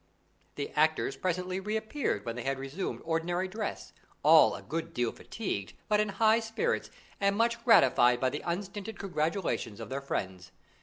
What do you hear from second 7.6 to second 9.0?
gratified by the unstinted